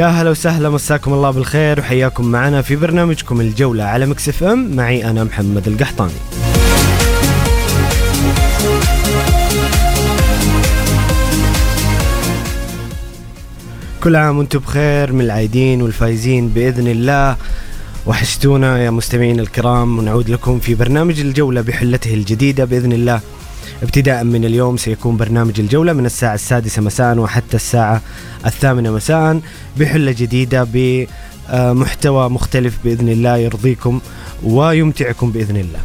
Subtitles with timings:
[0.00, 4.76] يا هلا وسهلا مساكم الله بالخير وحياكم معنا في برنامجكم الجولة على Mix FM.
[4.76, 6.12] معي أنا محمد القحطاني.
[14.02, 17.36] كل عام وأنتم بخير من العايدين والفايزين بإذن الله.
[18.06, 23.20] وحشتونا يا مستمعين الكرام ونعود لكم في برنامج الجولة بحلته الجديدة بإذن الله.
[23.82, 28.02] ابتداء من اليوم سيكون برنامج الجولة من الساعة السادسة مساء وحتى الساعة
[28.46, 29.40] الثامنة مساء
[29.76, 34.00] بحلة جديدة بمحتوى مختلف بإذن الله يرضيكم
[34.42, 35.80] ويمتعكم بإذن الله.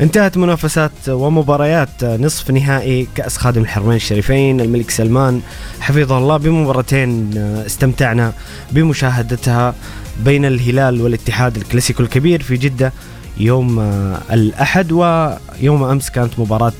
[0.00, 4.60] انتهت منافسات ومباريات نصف نهائي كأس خادم الحرمين الشريفين.
[4.60, 5.40] الملك سلمان
[5.80, 7.30] حفظه الله بمباراتين
[7.66, 8.32] استمتعنا
[8.70, 9.74] بمشاهدتها
[10.24, 12.92] بين الهلال والاتحاد الكلاسيكو الكبير في جدة
[13.40, 13.80] يوم
[14.32, 16.72] الأحد ويوم أمس كانت مباراة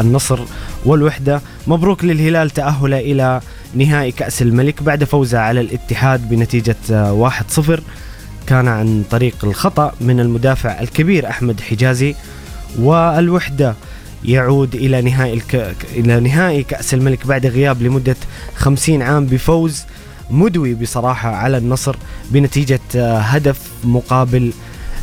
[0.00, 0.40] النصر
[0.84, 1.40] والوحدة.
[1.66, 3.40] مبروك للهلال تأهل إلى
[3.74, 6.76] نهائي كأس الملك بعد فوزه على الاتحاد بنتيجة
[7.60, 7.80] 1-0
[8.48, 12.14] كان عن طريق الخطأ من المدافع الكبير أحمد حجازي
[12.78, 13.74] والوحدة
[14.24, 15.76] يعود إلى نهائي الك...
[15.92, 18.16] إلى نهائي كأس الملك بعد غياب لمدة
[18.56, 19.82] 50 عام بفوز
[20.30, 21.96] مدوي بصراحة على النصر
[22.30, 22.80] بنتيجة
[23.18, 24.52] هدف مقابل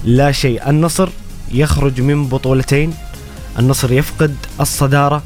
[0.03, 0.69] لا شيء.
[0.69, 1.09] النصر
[1.51, 2.93] يخرج من بطولتين.
[3.59, 5.23] النصر يفقد الصدارة.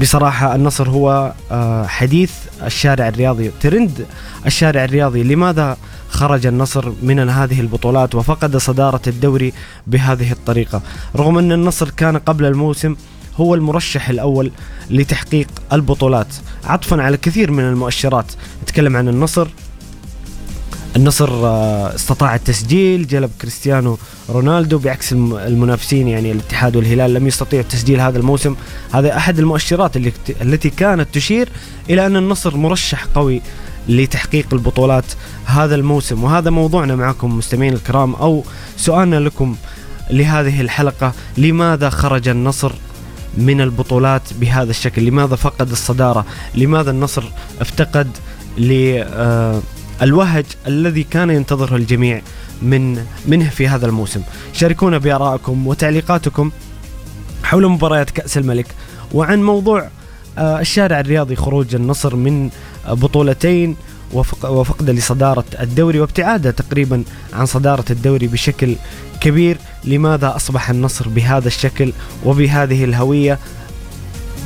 [0.00, 1.32] بصراحة النصر هو
[1.86, 2.32] حديث
[2.66, 4.06] الشارع الرياضي ترند
[4.46, 5.22] الشارع الرياضي.
[5.22, 5.76] لماذا
[6.12, 9.52] خرج النصر من هذه البطولات وفقد صدارة الدوري
[9.86, 10.82] بهذه الطريقة.
[11.16, 12.96] رغم أن النصر كان قبل الموسم
[13.36, 14.50] هو المرشح الأول
[14.90, 16.26] لتحقيق البطولات.
[16.64, 18.32] عطفا على كثير من المؤشرات.
[18.62, 19.48] نتكلم عن النصر.
[20.96, 21.46] النصر
[21.94, 23.98] استطاع التسجيل جلب كريستيانو
[24.30, 28.56] رونالدو بعكس المنافسين يعني الاتحاد والهلال لم يستطيعوا تسجيل هذا الموسم.
[28.92, 29.96] هذا أحد المؤشرات
[30.42, 31.48] التي كانت تشير
[31.90, 33.42] إلى أن النصر مرشح قوي
[33.88, 35.04] لتحقيق البطولات
[35.44, 36.24] هذا الموسم.
[36.24, 38.44] وهذا موضوعنا معكم مستمعين الكرام أو
[38.76, 39.56] سؤالنا لكم
[40.10, 42.72] لهذه الحلقة لماذا خرج النصر
[43.38, 47.24] من البطولات بهذا الشكل؟ لماذا فقد الصدارة؟ لماذا النصر
[47.60, 48.08] افتقد
[48.58, 49.02] ل
[50.02, 52.22] الوهج الذي كان ينتظره الجميع
[52.62, 56.50] من منه في هذا الموسم؟ شاركونا بآرائكم وتعليقاتكم
[57.44, 58.66] حول مباريات كأس الملك
[59.14, 59.88] وعن موضوع
[60.38, 62.50] الشارع الرياضي خروج النصر من
[62.88, 63.76] بطولتين
[64.44, 68.76] وفقد لصدارة الدوري وابتعاده تقريبا عن صدارة الدوري بشكل
[69.20, 69.58] كبير.
[69.84, 71.92] لماذا أصبح النصر بهذا الشكل
[72.24, 73.38] وبهذه الهوية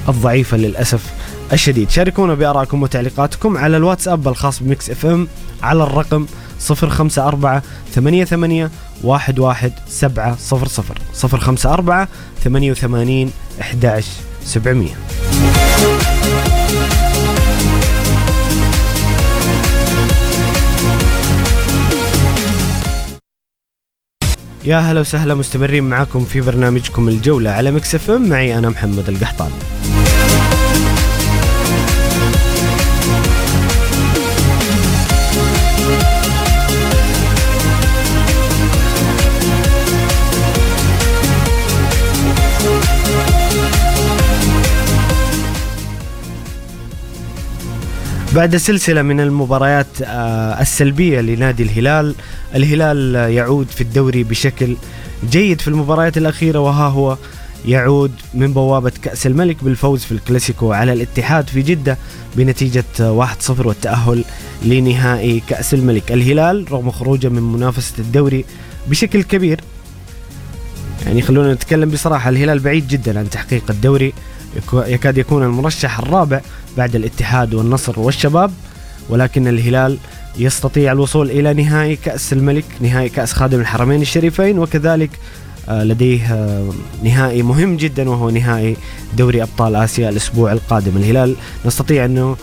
[0.09, 1.13] الضعيفة للأسف
[1.53, 5.29] الشديد؟ شاركونا بآرائكم وتعليقاتكم على الواتساب الخاص بميكس إف إم
[5.63, 6.27] على الرقم
[6.71, 7.61] 054
[7.95, 8.71] 88
[9.05, 12.07] 11 700 054
[12.45, 13.31] 88
[13.61, 14.07] 11
[24.67, 28.29] يا هلا وسهلا مستمرين معاكم في برنامجكم الجولة على Mix FM.
[28.29, 29.55] معي أنا محمد القحطاني.
[48.37, 52.15] بعد سلسلة من المباريات آه، السلبية لنادي الهلال.
[52.55, 54.77] الهلال يعود في الدوري بشكل
[55.31, 57.17] جيد في المباريات الأخيرة وها هو
[57.67, 61.99] يعود من بوابة كأس الملك بالفوز في الكلاسيكو على الاتحاد في جدة
[62.37, 63.03] بنتيجة 1-0
[63.51, 64.25] والتأهل
[64.65, 66.13] لنهائي كأس الملك.
[66.13, 68.45] الهلال رغم خروجه من منافسة الدوري
[68.89, 69.61] بشكل كبير
[71.07, 74.13] يعني خلونا نتكلم بصراحة الهلال بعيد جدا عن تحقيق الدوري
[74.75, 76.41] يكاد يكون المرشح الرابع
[76.77, 78.53] بعد الاتحاد والنصر والشباب
[79.09, 79.99] ولكن الهلال
[80.39, 85.11] يستطيع الوصول إلى نهائي كأس الملك نهائي كأس خادم الحرمين الشريفين وكذلك
[85.69, 86.71] آه، لديه آه،
[87.03, 88.77] نهائي مهم جدا وهو نهائي
[89.17, 90.97] دوري أبطال آسيا الأسبوع القادم.
[90.97, 91.37] الهلال
[91.67, 92.37] نستطيع أنه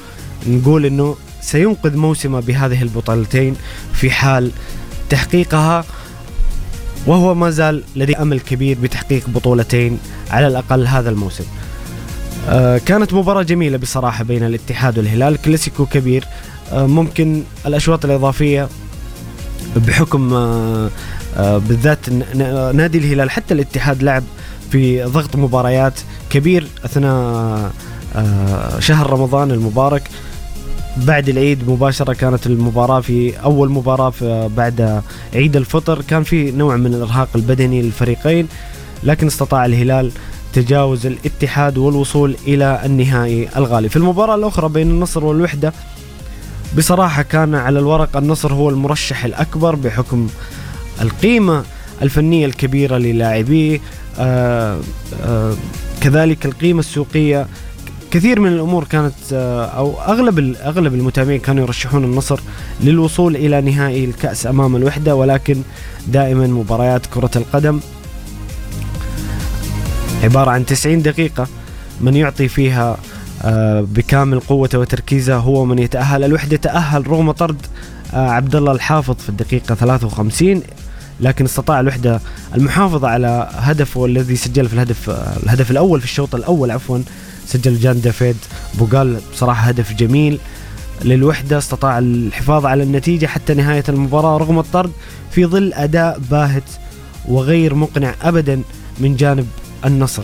[0.47, 3.55] نقول أنه سينقذ موسمه بهذه البطولتين
[3.93, 4.51] في حال
[5.09, 5.85] تحقيقها
[7.07, 9.99] وهو ما زال لديه أمل كبير بتحقيق بطولتين
[10.31, 11.43] على الأقل هذا الموسم.
[12.85, 15.41] كانت مباراة جميلة بصراحة بين الاتحاد والهلال.
[15.41, 16.25] كلاسيكو كبير.
[16.71, 18.67] آه، ممكن الأشواط الإضافية
[19.75, 20.89] بحكم آه،
[21.57, 22.09] بالذات
[22.75, 23.31] نادي الهلال.
[23.31, 24.23] حتى الاتحاد لعب
[24.71, 25.93] في ضغط مباريات
[26.29, 27.71] كبير أثناء
[28.79, 30.03] شهر رمضان المبارك.
[30.97, 35.01] بعد العيد مباشرة كانت المباراة في أول مباراة في بعد
[35.33, 36.01] عيد الفطر.
[36.01, 38.47] كان في نوع من الإرهاق البدني للفريقين
[39.03, 40.11] لكن استطاع الهلال
[40.53, 43.89] تجاوز الاتحاد والوصول إلى النهائي الغالي.
[43.89, 45.73] في المباراة الأخرى بين النصر والوحدة
[46.77, 50.27] بصراحة كان على الورق النصر هو المرشح الأكبر بحكم
[51.01, 51.63] القيمة
[52.01, 53.79] الفنية الكبيرة للاعبيه.
[54.19, 54.79] آه
[55.23, 55.53] آه
[56.01, 57.47] كذلك القيمة السوقية.
[58.11, 62.39] كثير من الأمور كانت آه أو أغلب أغلب المتابعين كانوا يرشحون النصر
[62.81, 65.61] للوصول إلى نهائي الكأس أمام الوحدة ولكن
[66.07, 67.79] دائما مباريات كرة القدم
[70.23, 71.47] عبارة عن 90 دقيقة
[72.01, 72.97] من يعطي فيها
[73.41, 76.23] آه، بكامل قوته وتركيزه هو من يتأهل.
[76.23, 77.57] الوحدة تأهل رغم طرد
[78.13, 80.61] آه، عبد الله الحافظ في الدقيقة 53
[81.19, 82.19] لكن استطاع الوحدة
[82.55, 86.99] المحافظة على هدفه الذي سجل في الهدف آه، الهدف الأول في الشوط الأول عفوا
[87.47, 88.35] سجل جان دافيد
[88.73, 90.39] بوغال بصراحة هدف جميل.
[91.05, 94.91] للوحدة استطاع الحفاظ على النتيجة حتى نهاية المباراة رغم الطرد
[95.31, 96.63] في ظل أداء باهت
[97.27, 98.61] وغير مقنع أبدا
[98.99, 99.47] من جانب
[99.85, 100.23] النصر.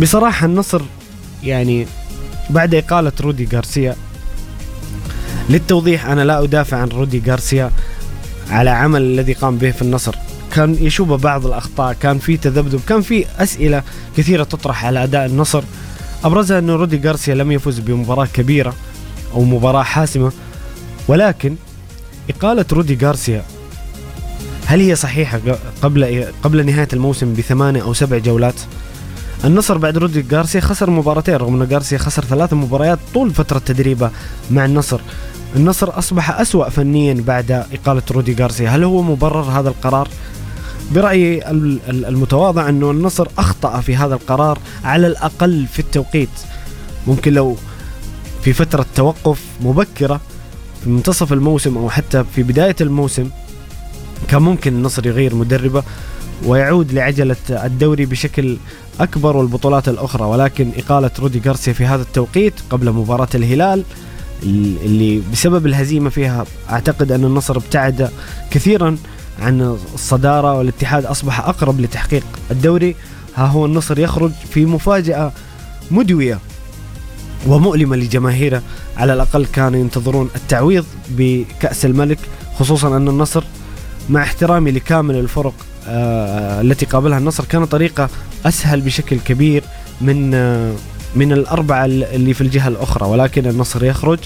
[0.00, 0.82] بصراحة النصر
[1.42, 1.86] يعني
[2.50, 3.96] بعد إقالة رودي غارسيا.
[5.50, 7.70] للتوضيح أنا لا أدافع عن رودي غارسيا
[8.50, 10.14] على عمل الذي قام به في النصر.
[10.52, 13.82] كان يشوب بعض الأخطاء كان في تذبذب كان في أسئلة
[14.16, 15.62] كثيرة تطرح على أداء النصر.
[16.24, 18.74] أبرزها أن رودي غارسيا لم يفز بمباراة كبيرة
[19.34, 20.32] أو مباراة حاسمة
[21.08, 21.56] ولكن
[22.30, 23.44] إقالة رودي غارسيا
[24.66, 25.40] هل هي صحيحة
[25.82, 28.60] قبل قبل نهاية الموسم بثمانية أو سبع جولات؟
[29.44, 34.10] النصر بعد رودي غارسيا خسر مباراتين رغم أن غارسيا خسر ثلاث مباريات طول فترة تدريبه
[34.50, 35.00] مع النصر
[35.56, 40.08] النصر أصبح أسوأ فنيا بعد إقالة رودي غارسيا هل هو مبرر هذا القرار؟
[40.92, 41.50] برأيي
[41.88, 46.28] المتواضع أنه النصر أخطأ في هذا القرار على الأقل في التوقيت
[47.06, 47.56] ممكن لو
[48.42, 50.20] في فترة توقف مبكرة
[50.84, 53.30] في منتصف الموسم أو حتى في بداية الموسم
[54.28, 55.82] كان ممكن النصر يغير مدربه
[56.46, 58.56] ويعود لعجلة الدوري بشكل
[59.00, 63.84] أكبر والبطولات الأخرى ولكن إقالة رودي غارسيا في هذا التوقيت قبل مباراة الهلال
[64.42, 68.10] اللي بسبب الهزيمة فيها أعتقد أن النصر ابتعد
[68.50, 68.96] كثيرا
[69.40, 72.96] عن الصدارة والاتحاد أصبح أقرب لتحقيق الدوري.
[73.36, 75.32] ها هو النصر يخرج في مفاجأة
[75.90, 76.38] مدوية
[77.46, 78.62] ومؤلمة لجماهيره
[78.96, 82.18] على الأقل كانوا ينتظرون التعويض بكأس الملك
[82.58, 83.44] خصوصا أن النصر
[84.10, 85.54] مع احترامي لكامل الفرق
[85.88, 88.08] آه، التي قابلها النصر كان طريقة
[88.46, 89.64] أسهل بشكل كبير
[90.00, 90.72] من آه،
[91.16, 93.06] من الأربعة اللي في الجهة الأخرى.
[93.08, 94.18] ولكن النصر يخرج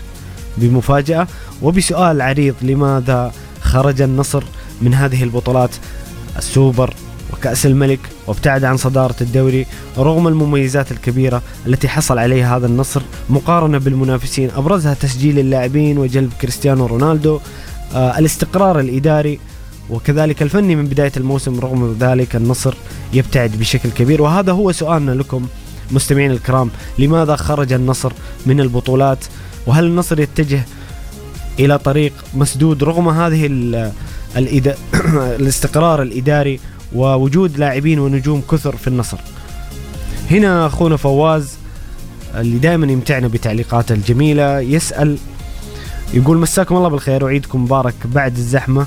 [0.57, 1.27] بمفاجأة
[1.63, 4.43] وبسؤال عريض لماذا خرج النصر
[4.83, 5.71] من هذه البطولات؟
[6.39, 6.95] السوبر
[7.33, 9.67] وكأس الملك وابتعد عن صدارة الدوري
[9.99, 14.51] رغم المميزات الكبيرة التي حصل عليها هذا النصر مقارنة بالمنافسين.
[14.57, 17.41] أبرزها تسجيل اللاعبين وجلب كريستيانو رونالدو
[17.95, 19.41] آه الاستقرار الإداري
[19.91, 22.75] وكذلك الفني من بداية الموسم رغم ذلك النصر
[23.13, 24.23] يبتعد بشكل كبير.
[24.23, 25.47] وهذا هو سؤالنا لكم
[25.91, 26.71] مستمعين الكرام.
[26.99, 28.13] لماذا خرج النصر
[28.47, 29.25] من البطولات؟
[29.67, 30.65] وهل النصر يتجه
[31.59, 33.47] إلى طريق مسدود رغم هذه
[34.37, 34.77] الإدا...
[35.41, 36.61] الاستقرار الإداري
[36.95, 39.19] ووجود لاعبين ونجوم كثر في النصر؟
[40.31, 41.57] هنا أخونا فواز
[42.35, 45.19] اللي دائما يمتعنا بتعليقاته الجميلة يسأل
[46.15, 47.25] يقول مساكم الله بالخير.
[47.25, 48.87] وعيدكم مبارك بعد الزحمة.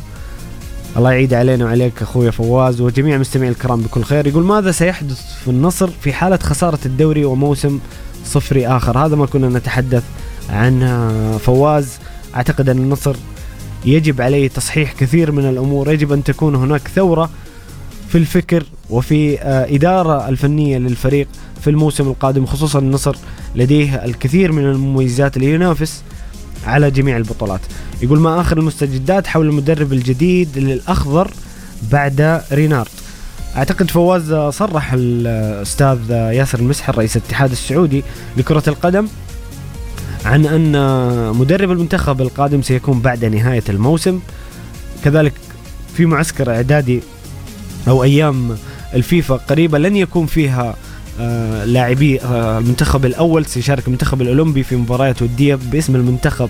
[0.97, 4.27] الله يعيد علينا وعليك أخوي فواز وجميع المستمعين الكرام بكل خير.
[4.27, 7.79] يقول ماذا سيحدث في النصر في حالة خسارة الدوري وموسم
[8.25, 10.03] صفري آخر؟ هذا ما كنا نتحدث
[10.49, 11.99] عنه فواز.
[12.35, 13.15] أعتقد أن النصر
[13.85, 15.91] يجب عليه تصحيح كثير من الأمور.
[15.91, 17.29] يجب أن تكون هناك ثورة
[18.09, 21.27] في الفكر وفي آه، إدارة الفنية للفريق
[21.61, 23.15] في الموسم القادم خصوصا النصر
[23.55, 26.03] لديه الكثير من المميزات لينافس
[26.65, 27.61] على جميع البطولات.
[28.01, 31.31] يقول ما آخر المستجدات حول المدرب الجديد للأخضر
[31.91, 32.89] بعد رينارد.
[33.55, 38.03] أعتقد فواز صرح الأستاذ ياسر المسحر رئيس الاتحاد السعودي
[38.37, 39.07] لكرة القدم
[40.25, 44.19] عن أن مدرب المنتخب القادم سيكون بعد نهاية الموسم.
[45.03, 45.33] كذلك
[45.93, 47.01] في معسكر إعدادي
[47.87, 48.57] أو أيام
[48.93, 50.75] الفيفا قريبة لن يكون فيها
[51.65, 56.49] لاعبي آه، المنتخب الأول سيشارك المنتخب الأولمبي في مباريات ودية باسم المنتخب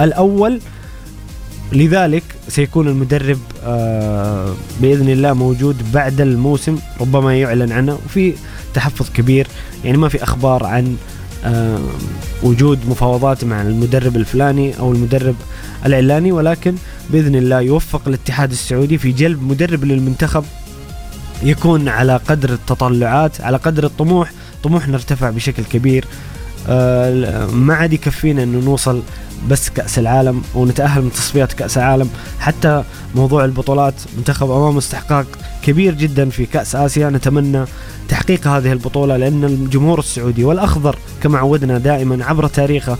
[0.00, 0.60] الأول.
[1.72, 8.34] لذلك سيكون المدرب آه، بإذن الله موجود بعد الموسم ربما يعلن عنه وفي
[8.74, 9.46] تحفظ كبير
[9.84, 10.96] يعني ما في أخبار عن
[12.42, 15.34] وجود مفاوضات مع المدرب الفلاني أو المدرب
[15.86, 16.74] العلاني ولكن
[17.10, 20.44] بإذن الله يوفق الاتحاد السعودي في جلب مدرب للمنتخب
[21.42, 24.32] يكون على قدر التطلعات على قدر الطموح.
[24.62, 26.04] طموحنا ارتفع بشكل كبير.
[26.68, 29.02] آه، ما عاد يكفينا إنه نوصل
[29.48, 32.10] بس كأس العالم ونتأهل من تصفيات كأس العالم.
[32.38, 35.26] حتى موضوع البطولات منتخب أمام استحقاق
[35.62, 37.10] كبير جدا في كأس آسيا.
[37.10, 37.64] نتمنى
[38.08, 42.96] تحقيق هذه البطولة لأن الجمهور السعودي والأخضر كما عودنا دائما عبر تاريخه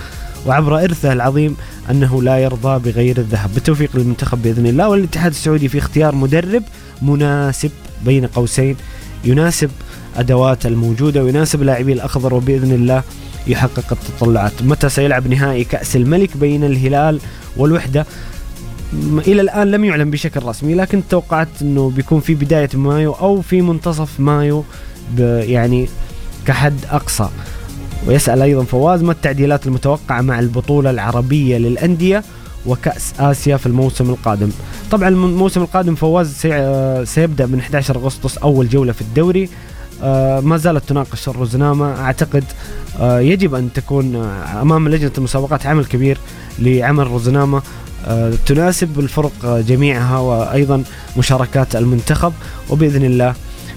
[0.46, 1.56] وعبر إرثه العظيم
[1.90, 3.50] أنه لا يرضى بغير الذهب.
[3.54, 4.88] بالتوفيق للمنتخب بإذن الله.
[4.88, 6.62] والاتحاد السعودي في اختيار مدرب
[7.02, 7.70] مناسب
[8.04, 8.76] بين قوسين
[9.24, 9.70] يناسب
[10.16, 13.02] أدوات الموجودة ويناسب لاعبي الأخضر وبإذن الله
[13.46, 14.52] يحقق التطلعات.
[14.62, 17.20] متى سيلعب نهائي كأس الملك بين الهلال
[17.56, 18.06] والوحدة؟
[19.02, 23.62] إلى الآن لم يعلن بشكل رسمي لكن توقعت إنه بيكون في بداية مايو أو في
[23.62, 24.64] منتصف مايو
[25.18, 25.88] يعني
[26.46, 27.28] كحد أقصى.
[28.06, 32.24] ويسأل أيضا فواز ما التعديلات المتوقعة مع البطولة العربية للأندية؟
[32.66, 34.50] وكأس آسيا في الموسم القادم.
[34.90, 36.46] طبعا الموسم القادم فواز
[37.04, 39.49] سيبدأ من 11 أغسطس أول جولة في الدوري.
[40.02, 42.44] آه، ما زالت تناقش الرزنامة أعتقد
[43.00, 44.16] آه، يجب أن تكون
[44.61, 46.18] أمام لجنة المسابقات عمل كبير
[46.58, 47.62] لعمل رزنامة
[48.06, 50.85] آه، تناسب الفرق جميعها وأيضا
[51.16, 52.32] مشاركات المنتخب
[52.70, 53.35] وبإذن الله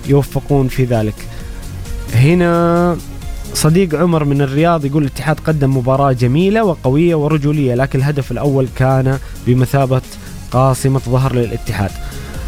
[0.08, 1.16] يوفقون في ذلك.
[2.14, 2.98] هنا
[3.54, 9.20] صديق عمر من الرياض يقول الاتحاد قدم مباراة جميلة وقوية ورجولية لكن الهدف الأول كان
[9.48, 10.02] بمثابة
[10.52, 11.92] قاصمة ظهر للاتحاد.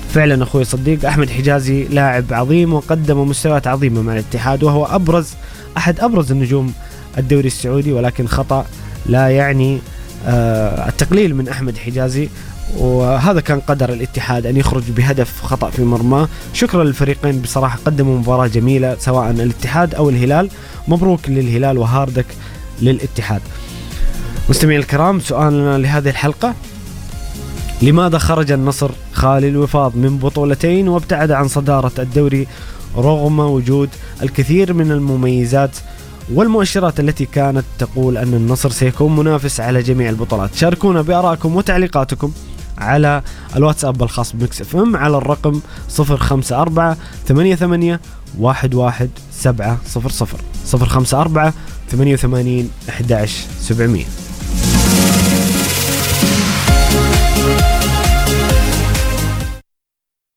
[0.10, 5.34] فعلا أخوي صديق أحمد حجازي لاعب عظيم وقدم مستويات عظيمة مع الاتحاد وهو أبرز
[5.78, 6.74] أحد أبرز النجوم
[7.18, 8.66] الدوري السعودي ولكن خطأ
[9.06, 9.80] لا يعني
[10.28, 12.30] آه التقليل من أحمد حجازي.
[12.78, 18.48] وهذا كان قدر الاتحاد أن يخرج بهدف خطأ في مرماه شكرا للفريقين بصراحة قدموا مباراة
[18.48, 20.50] جميلة سواء الاتحاد أو الهلال.
[20.88, 22.26] مبروك للهلال وهاردك
[22.82, 23.42] للاتحاد.
[24.50, 26.54] مستمعي الكرام سؤالنا لهذه الحلقة.
[27.82, 32.48] لماذا خرج النصر خالي الوفاض من بطولتين وابتعد عن صدارة الدوري
[32.98, 33.90] رغم وجود
[34.24, 35.72] الكثير من المميزات
[36.34, 42.32] والمؤشرات التي كانت تقول أن النصر سيكون منافس على جميع البطولات؟ شاركونا بآرائكم وتعليقاتكم.
[42.78, 43.22] على
[43.56, 45.62] الواتساب الخاص بمكس إف إم على الرقم
[46.00, 46.96] 054
[47.28, 48.00] 88
[48.40, 49.78] 11700
[50.74, 51.54] 054
[51.92, 54.06] 88 11700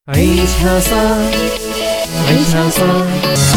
[0.08, 1.16] عيشها صح
[2.28, 3.53] عيشها صح.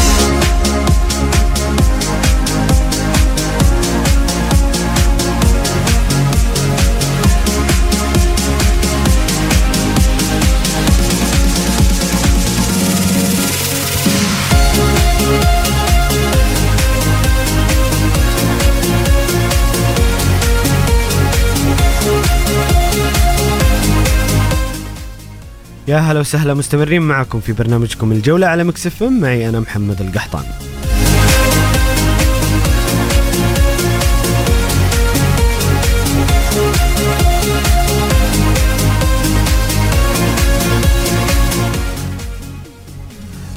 [25.88, 29.20] يا هلا وسهلا مستمرين معكم في برنامجكم الجولة على مكسف ام.
[29.20, 30.44] معي أنا محمد القحطان.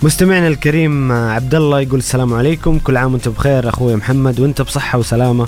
[0.02, 2.78] مستمعنا الكريم عبد الله يقول السلام عليكم.
[2.78, 5.46] كل عام وانت بخير أخوي محمد وانت بصحة وسلامة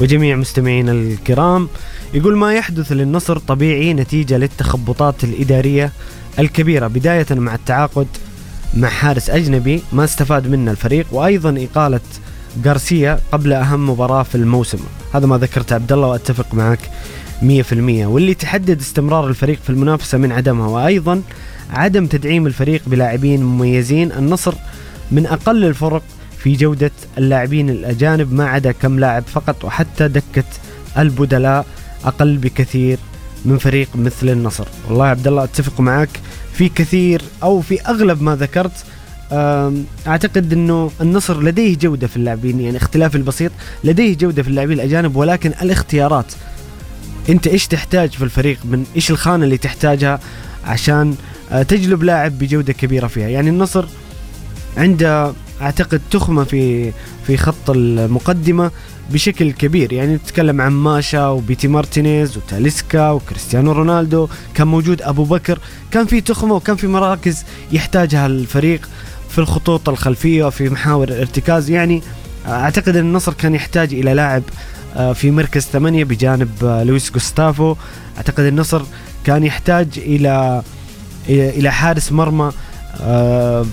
[0.00, 1.68] وجميع مستمعينا الكرام.
[2.14, 5.92] يقول ما يحدث للنصر طبيعي نتيجة للتخبطات الإدارية
[6.38, 8.06] الكبيرة بداية مع التعاقد
[8.74, 12.00] مع حارس أجنبي ما استفاد منه الفريق وأيضا إقالة
[12.66, 14.78] غارسيا قبل أهم مباراة في الموسم.
[15.14, 16.90] هذا ما ذكرته عبد الله وأتفق معك
[17.42, 17.44] 100%
[18.06, 21.22] واللي تحدد استمرار الفريق في المنافسة من عدمها وأيضا
[21.70, 24.12] عدم تدعيم الفريق بلاعبين مميزين.
[24.12, 24.54] النصر
[25.10, 26.02] من أقل الفرق
[26.38, 30.44] في جودة اللاعبين الأجانب ما عدا كم لاعب فقط وحتى دكة
[30.98, 31.66] البدلاء
[32.04, 32.98] أقل بكثير
[33.44, 34.64] من فريق مثل النصر.
[34.88, 36.20] والله عبد الله أتفق معك
[36.52, 38.84] في كثير أو في أغلب ما ذكرت
[40.06, 43.52] أعتقد إنه النصر لديه جودة في اللاعبين يعني اختلاف البسيط
[43.84, 46.32] لديه جودة في اللاعبين الأجانب ولكن الاختيارات.
[47.28, 50.20] أنت إيش تحتاج في الفريق؟ من إيش الخانة اللي تحتاجها؟
[50.64, 51.14] عشان
[51.52, 53.28] آه، تجلب لاعب بجودة كبيرة فيها.
[53.28, 53.84] يعني النصر
[54.76, 55.32] عنده
[55.62, 56.92] أعتقد تخمة في
[57.26, 58.70] في خط المقدمة
[59.10, 59.92] بشكل كبير.
[59.92, 64.28] يعني نتكلم عن ماشا وبيتي مارتينيز وتاليسكا وكريستيانو رونالدو.
[64.54, 65.58] كان موجود أبو بكر.
[65.90, 68.88] كان في تخمة وكان في مراكز يحتاجها الفريق
[69.28, 71.70] في الخطوط الخلفية وفي محاور الارتكاز.
[71.70, 72.02] يعني
[72.48, 74.42] أعتقد إن النصر كان يحتاج إلى لاعب
[74.96, 77.76] آه، في مركز ثمانية بجانب آه، لويس جوستافو
[78.16, 78.82] أعتقد النصر
[79.24, 80.62] كان يحتاج إلى
[81.28, 82.52] إلى حارس مرمى
[83.00, 83.66] آه،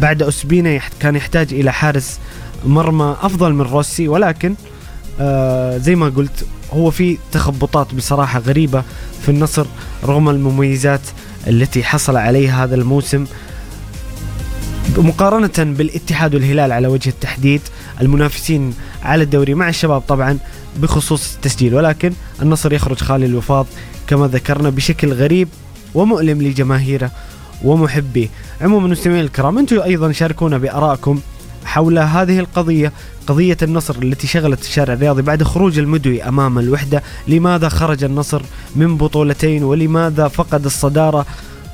[0.00, 2.18] بعد اسبينا كان يحتاج إلى حارس
[2.64, 4.54] مرمى أفضل من روسي ولكن
[5.20, 8.82] آه، زي ما قلت هو في تخبطات بصراحة غريبة
[9.22, 9.66] في النصر
[10.04, 11.00] رغم المميزات
[11.46, 13.26] التي حصل عليها هذا الموسم.
[14.98, 17.60] مقارنة بالاتحاد والهلال على وجه التحديد
[18.00, 20.38] المنافسين على الدوري مع الشباب طبعا
[20.76, 23.66] بخصوص التسجيل ولكن النصر يخرج خالي الوفاض
[24.06, 25.48] كما ذكرنا بشكل غريب
[25.94, 27.10] ومؤلم لجماهيره.
[27.64, 28.28] ومحبيه
[28.60, 31.20] عموما مستمعين الكرام أنتم أيضا شاركونا بآرائكم
[31.64, 32.92] حول هذه القضية
[33.26, 37.02] قضية النصر التي شغلت الشارع الرياضي بعد خروج المدوي أمام الوحدة.
[37.28, 38.42] لماذا خرج النصر
[38.76, 41.26] من بطولتين؟ ولماذا فقد الصدارة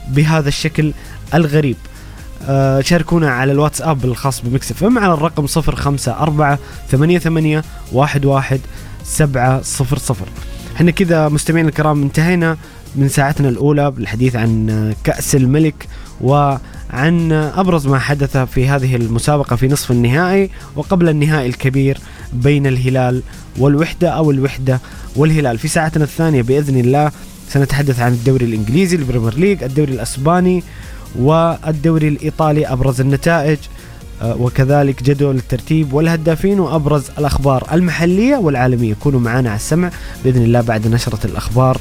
[0.08, 0.92] بهذا الشكل
[1.34, 1.76] الغريب؟
[2.48, 6.58] آه شاركونا على الواتساب الخاص بمكسف إم على الرقم 054
[6.90, 7.62] 88
[7.96, 8.58] 11
[9.02, 9.62] 700
[10.76, 12.56] إحنا كذا مستمعين الكرام انتهينا.
[12.96, 15.88] من ساعتنا الأولى بالحديث عن كأس الملك
[16.20, 21.98] وعن أبرز ما حدث في هذه المسابقة في نصف النهائي وقبل النهائي الكبير
[22.32, 23.22] بين الهلال
[23.58, 24.80] والوحدة أو الوحدة
[25.16, 25.58] والهلال.
[25.58, 27.12] في ساعتنا الثانية بإذن الله
[27.48, 30.62] سنتحدث عن الدوري الإنجليزي ال Premier League الدوري الأسباني
[31.18, 33.58] والدوري الإيطالي أبرز النتائج
[34.22, 38.94] آه، وكذلك جدول الترتيب والهدافين وأبرز الأخبار المحلية والعالمية.
[38.94, 39.90] كونوا معنا على السمع
[40.24, 41.80] بإذن الله بعد نشرة الأخبار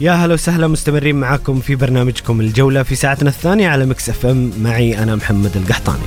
[0.00, 4.52] يا هلا وسهلا مستمرين معاكم في برنامجكم الجولة في ساعتنا الثانية على Mix FM.
[4.62, 6.02] معي أنا محمد القحطاني.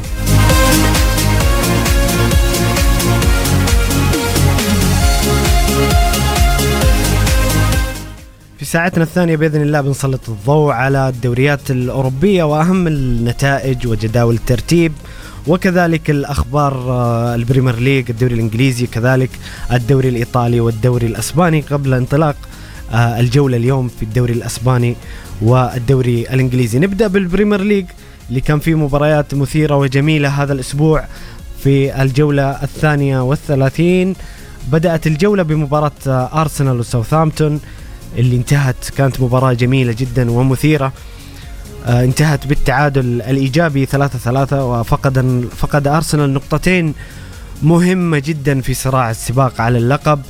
[8.59, 14.91] في ساعتنا الثانية بإذن الله بنسلط الضوء على الدوريات الأوروبية وأهم النتائج وجداول الترتيب
[15.47, 19.29] وكذلك الأخبار آه، ال Premier League الدوري الإنجليزي كذلك
[19.71, 22.35] الدوري الإيطالي والدوري الأسباني قبل انطلاق
[22.93, 24.95] الجولة اليوم في الدوري الأسباني
[25.41, 26.79] والدوري الإنجليزي.
[26.79, 27.85] نبدأ بال Premier League
[28.29, 31.05] اللي كان فيه مباريات مثيرة وجميلة هذا الأسبوع
[31.63, 34.15] في الجولة الثانية والثلاثين.
[34.71, 37.59] بدأت الجولة بمباراة آه، أرسنال وساوثامبتون
[38.17, 40.93] اللي انتهت كانت مباراة جميلة جدا ومثيرة.
[41.85, 46.93] آه، انتهت بالتعادل الإيجابي 3 3 وفقد فقد أرسنال نقطتين
[47.63, 50.21] مهمة جدا في صراع السباق على اللقب.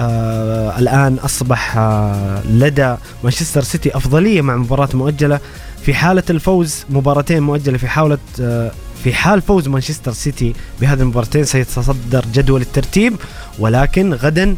[0.00, 5.40] آه الآن أصبح آه لدى مانشستر سيتي أفضلية مع مباراة مؤجلة
[5.84, 8.70] في حالة الفوز مباراتين مؤجلة في حاله آه
[9.04, 13.16] في حال فوز مانشستر سيتي بهذه المباراتين سيتصدر جدول الترتيب
[13.58, 14.56] ولكن غدا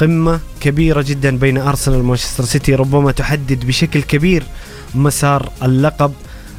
[0.00, 4.42] قمة كبيرة جدا بين أرسنال ومانشستر سيتي ربما تحدد بشكل كبير
[4.94, 6.12] مسار اللقب.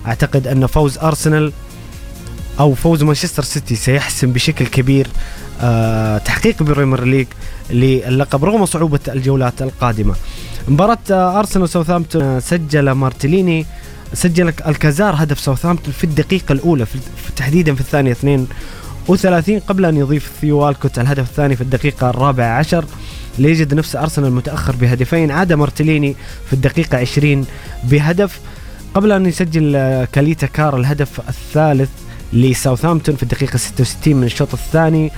[0.07, 1.51] أعتقد أن فوز أرسنال
[2.59, 5.07] أو فوز مانشستر سيتي سيحسم بشكل كبير
[6.25, 7.27] تحقيق Premier League
[7.69, 10.15] للقب رغم صعوبة الجولات القادمة.
[10.67, 13.65] مباراة آه أرسنال وساوثهامبتون آه سجل مارتينيلي
[14.13, 16.99] سجل ألكاراز هدف ساوثهامبتون في الدقيقة الأولى في
[17.35, 22.85] تحديدا في الثانية 32 قبل أن يضيف ثيو والكوت الهدف الثاني في الدقيقة الرابعة عشر.
[23.39, 26.15] ليجد نفس أرسنال متأخر بهدفين عاد مارتينيلي
[26.47, 27.45] في الدقيقة 20
[27.83, 28.39] بهدف
[28.93, 31.89] قبل أن يسجل آه، كاليتا كار الهدف الثالث
[32.33, 35.11] لساوثهامبتون في الدقيقة 66 من الشوط الثاني.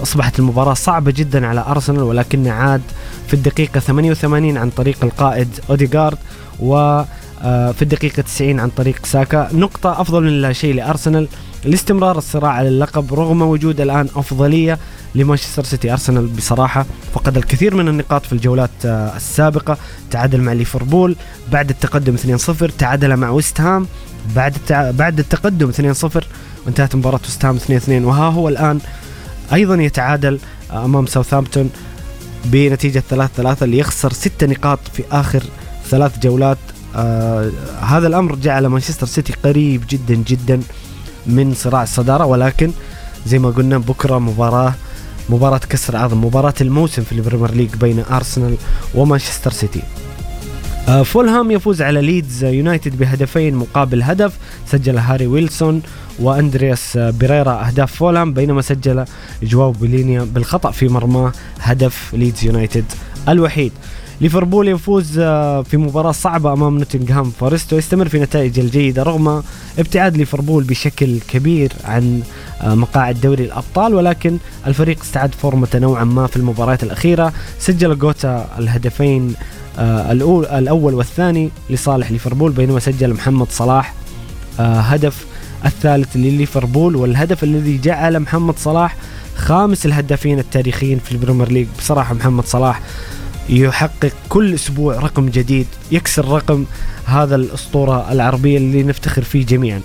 [0.00, 2.82] أصبحت المباراة صعبة جدا على أرسنال ولكن عاد
[3.26, 6.18] في الدقيقة 88 عن طريق القائد أوديغارد
[6.60, 7.02] و
[7.42, 9.48] آه، في الدقيقة 90 عن طريق ساكا.
[9.52, 11.28] نقطة أفضل من لا شيء لأرسنال.
[11.64, 14.78] لاستمرار الصراع على اللقب رغم وجود الآن أفضلية
[15.14, 15.92] لمانشستر سيتي.
[15.92, 19.76] أرسنال بصراحة فقد الكثير من النقاط في الجولات آه، السابقة.
[20.10, 21.16] تعادل مع ليفربول
[21.52, 23.86] بعد التقدم 2-0 تعادل مع ويست هام
[24.36, 24.54] بعد.
[24.98, 26.24] بعد التقدم 2-0
[26.66, 28.80] وانتهت مباراة ويست هام 2-2 وها هو الآن
[29.52, 30.38] أيضا يتعادل
[30.70, 31.70] آه، أمام ساوثهامبتون
[32.44, 35.42] بنتيجة 3-3 ليخسر 6 نقاط في آخر
[35.90, 36.58] ثلاث جولات.
[36.96, 40.60] آه هذا الأمر جعل مانشستر سيتي قريب جدا جدا
[41.26, 42.70] من صراع الصدارة ولكن
[43.26, 44.74] زي ما قلنا بكرة مباراه
[45.30, 48.56] مباراة كسر عظم مباراة الموسم في ال Premier League بين أرسنال
[48.94, 49.82] ومانشستر سيتي.
[50.88, 54.32] آه فولهام يفوز على ليدز يونايتد بهدفين مقابل هدف
[54.66, 55.82] سجل هاري ويلسون
[56.20, 59.04] وأندرياس بيريرا أهداف فولهام بينما سجل
[59.42, 62.84] جواو بولينيا بالخطأ في مرماه هدف ليدز يونايتد
[63.28, 63.72] الوحيد.
[64.20, 69.42] ليفربول يفوز آه، في مباراة صعبة أمام نوتنغهام فورست ويستمر في نتائج الجيدة رغم
[69.78, 72.22] ابتعاد ليفربول بشكل كبير عن
[72.60, 77.32] آه، مقاعد دوري الأبطال ولكن الفريق استعاد فورمته نوعا ما في المباريات الأخيرة.
[77.58, 79.34] سجل جوتا الهدفين
[79.78, 80.12] آه،
[80.58, 83.94] الأول والثاني لصالح ليفربول بينما سجل محمد صلاح
[84.58, 85.26] هدف
[85.64, 88.96] الثالث لليفربول والهدف الذي جعل محمد صلاح
[89.36, 91.66] خامس الهدافين التاريخيين في ال Premier League.
[91.78, 92.80] بصراحة محمد صلاح
[93.48, 96.64] يحقق كل أسبوع رقم جديد يكسر رقم
[97.06, 99.80] هذا الأسطورة العربية اللي نفتخر فيه جميعا.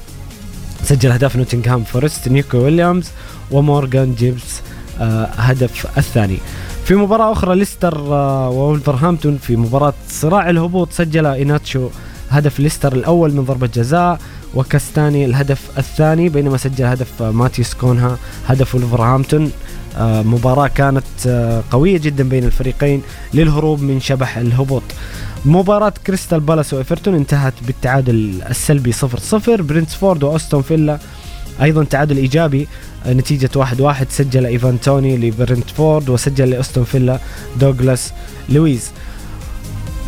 [0.84, 3.08] سجل اهداف نوتنغهام فورست نيكو ويليامز
[3.52, 4.62] ومورغان جيبس
[5.00, 6.38] آه هدف الثاني.
[6.86, 11.90] في مباراة أخرى ليستر آه وولفرهامبتون في مباراة صراع الهبوط سجل إيهيناتشو
[12.30, 14.20] هدف ليستر الأول من ضربة جزاء.
[14.56, 19.52] وكاستاني الهدف الثاني بينما سجل هدف ماتيوس كونها هدف ولفرهامبتون.
[19.98, 23.02] آه، مباراة كانت آه، قوية جدا بين الفريقين
[23.34, 24.84] للهروب من شبح الهبوط.
[25.46, 31.00] مباراة كريستال بالاس وإيفرتون انتهت بالتعادل السلبي 0-0 برينتسفورد وأستون فيلا
[31.62, 32.68] أيضا تعادل إيجابي
[33.06, 37.20] آه، نتيجة 1-1 سجل إيفان توني لبرنتفورد وسجل لأستون فيلا
[37.60, 38.14] دوغلاس
[38.50, 38.92] لويز.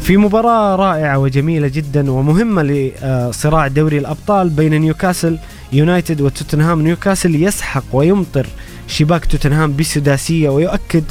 [0.06, 5.38] في مباراة رائعة وجميلة جدا ومهمة لصراع دوري الأبطال بين نيوكاسل
[5.74, 6.82] يونايتد وتوتنهام.
[6.82, 8.48] نيوكاسل يسحق ويمطر
[8.88, 11.04] شباك توتنهام بسداسية ويؤكد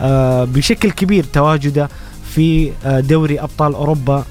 [0.00, 1.88] آه، بشكل كبير تواجده
[2.34, 4.24] في آه، دوري أبطال أوروبا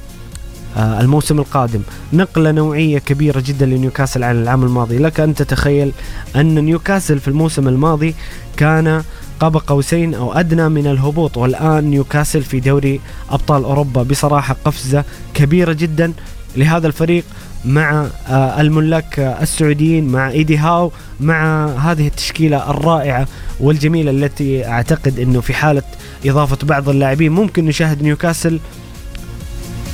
[0.78, 1.82] آه، الموسم القادم.
[2.14, 4.98] نقلة نوعية كبيرة جدا لنيوكاسل عن العام الماضي.
[4.98, 5.92] لك أن تتخيل
[6.36, 8.16] أن نيوكاسل في الموسم الماضي
[8.58, 9.04] كان
[9.40, 15.74] قاب قوسين أو أدنى من الهبوط والآن نيوكاسل في دوري أبطال أوروبا بصراحة قفزة كبيرة
[15.74, 16.14] جدا.
[16.56, 17.24] لهذا الفريق
[17.66, 23.28] مع آه، الملاك السعوديين مع إيدي هاو مع هذه التشكيلة الرائعة
[23.60, 25.84] والجميلة التي أعتقد إنه في حالة
[26.26, 27.32] إضافة بعض اللاعبين.
[27.32, 28.60] ممكن نشاهد نيوكاسل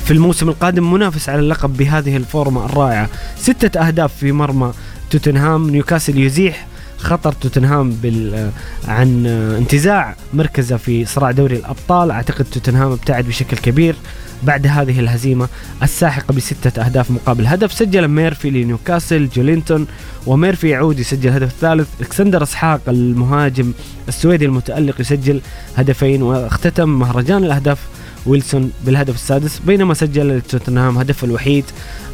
[0.04, 3.08] في الموسم القادم منافس على اللقب بهذه الفورمة الرائعة.
[3.38, 4.72] ستة أهداف في مرمى
[5.10, 5.70] توتنهام.
[5.70, 6.66] نيوكاسل يزيح
[7.06, 8.50] خطر توتنهام بال آه،
[8.88, 12.10] عن آه، انتزاع مركزه في صراع دوري الأبطال.
[12.10, 13.96] أعتقد توتنهام ابتعد بشكل كبير
[14.42, 15.48] بعد هذه الهزيمة
[15.82, 17.72] الساحقة بستة أهداف مقابل هدف.
[17.72, 19.86] سجل ميرفي لنيوكاسل جويلينتون
[20.26, 23.72] وميرفي يعود يسجل الهدف الثالث الكسندر إسحاق المهاجم
[24.08, 25.40] السويدي المتألق يسجل
[25.76, 27.78] هدفين واختتم مهرجان الأهداف
[28.26, 31.64] ويلسون بالهدف السادس بينما سجل توتنهام هدف الوحيد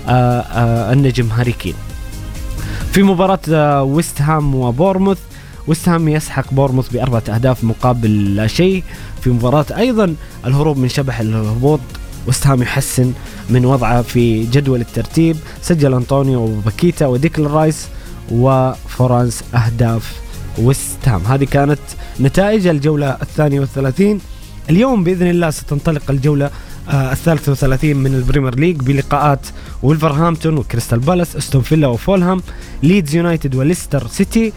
[0.08, 1.74] آه، النجم هاري كين.
[2.92, 5.18] في مباراة آه، ويست هام وبورنموث.
[5.66, 8.84] ويست هام يسحق بورنموث بأربعة أهداف مقابل لا شيء.
[9.20, 10.14] في مباراة أيضا
[10.46, 11.80] الهروب من شبح الهبوط
[12.26, 13.12] وستهام يحسن
[13.50, 15.36] من وضعه في جدول الترتيب.
[15.62, 17.88] سجل أنطونيو وباكيتا وديكل رايس
[18.30, 20.20] وفورنالس أهداف
[20.58, 21.80] وستهام هذه كانت
[22.20, 24.20] نتائج الجولة الثانية والثلاثين.
[24.70, 26.50] اليوم بإذن الله ستنطلق الجولة
[26.88, 29.46] آه الثالثة والثلاثين من البريمير ليج بلقاءات
[29.82, 32.42] ولفرهامبتون وكريستال بالاس أستون فيلا وفولهام
[32.82, 34.52] ليدز يونايتد وليستر سيتي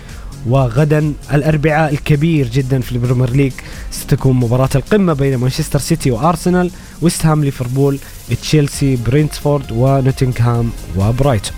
[0.47, 3.51] وغدا الأربعاء الكبير جدا في البريمير ليج
[3.91, 7.99] ستكون مباراة القمة بين مانشستر سيتي وأرسنال ويست هام ليفربول
[8.41, 11.55] تشيلسي برينتفورد ونوتنغهام وبرايتون.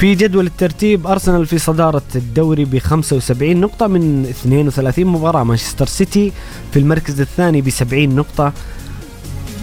[0.00, 6.32] في جدول الترتيب أرسنال في صدارة الدوري ب 75 نقطة من 32 مباراة مانشستر سيتي
[6.72, 8.52] في المركز الثاني ب 70 نقطة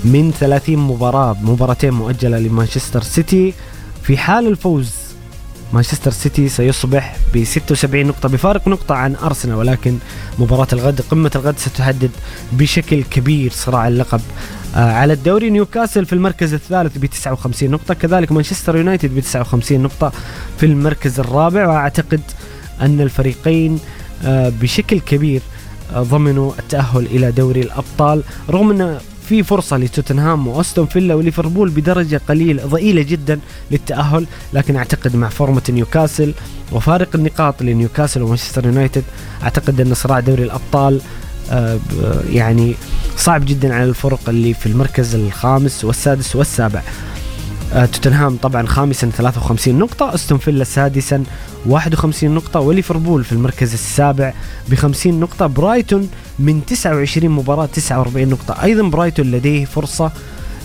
[0.05, 3.53] من 30 مباراة مباراتين مؤجلة لمانشستر سيتي.
[4.03, 4.91] في حال الفوز
[5.73, 9.97] مانشستر سيتي سيصبح ب 76 نقطة بفارق نقطة عن أرسنال ولكن
[10.39, 12.11] مباراة الغد قمة الغد ستحدد
[12.51, 14.21] بشكل كبير صراع اللقب
[14.75, 15.49] آه، على الدوري.
[15.49, 20.11] نيوكاسل في المركز الثالث ب 59 نقطة كذلك مانشستر يونايتد ب 59 نقطة
[20.57, 21.67] في المركز الرابع.
[21.67, 22.21] وأعتقد
[22.81, 23.79] أن الفريقين
[24.25, 25.41] آه، بشكل كبير
[25.95, 32.21] آه، ضمنوا التأهل إلى دوري الأبطال رغم أن في فرصة لتوتنهام وأستون فيلا وليفربول بدرجة
[32.29, 33.39] قليلة ضئيلة جدا
[33.71, 36.33] للتأهل لكن أعتقد مع فورمة نيوكاسل
[36.71, 39.03] وفارق النقاط لنيوكاسل ومانشستر يونايتد
[39.43, 41.01] أعتقد أن صراع دوري الأبطال
[42.31, 42.75] يعني
[43.17, 46.81] صعب جدا على الفرق اللي في المركز الخامس والسادس والسابع.
[47.73, 51.23] آه توتنهام طبعا خامسا 53 نقطة أستون فيلا سادسا
[51.67, 54.33] 51 نقطة وليفربول في المركز السابع
[54.69, 55.47] ب 50 نقطة.
[55.47, 58.63] برايتون من 29 مباراة 49 نقطة.
[58.63, 60.11] أيضا برايتون لديه فرصة